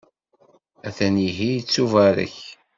A-t-an 0.87 1.15
ihi, 1.27 1.51
ittubarek. 1.59 2.35